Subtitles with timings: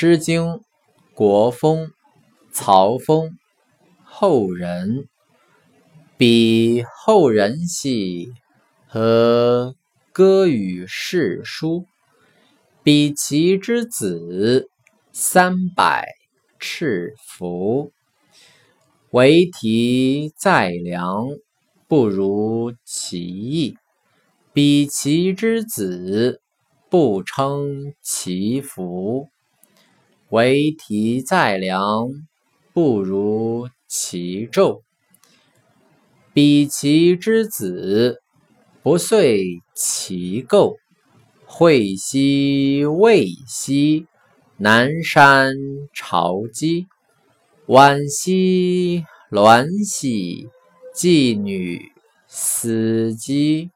[0.00, 0.42] 诗经·
[1.12, 1.86] 国风·
[2.52, 3.36] 曹风
[4.04, 5.08] 后人。
[6.16, 8.28] 彼后人兮，
[8.86, 9.74] 何
[10.12, 11.84] 歌与世书？
[12.84, 14.70] 比其之子，
[15.10, 16.06] 三百
[16.60, 17.90] 赤服。
[19.10, 21.26] 为题在梁，
[21.88, 23.74] 不如其意；
[24.52, 26.40] 比其之子，
[26.88, 29.28] 不称其福。
[30.30, 32.10] 为题在梁，
[32.74, 34.82] 不如其胄；
[36.34, 38.20] 比其之子，
[38.82, 40.76] 不遂其构。
[41.46, 44.06] 会兮未兮，
[44.58, 45.54] 南山
[45.94, 46.86] 朝鸡。
[47.66, 50.48] 惋兮鸾兮，
[50.94, 51.90] 妓女
[52.26, 53.70] 死机。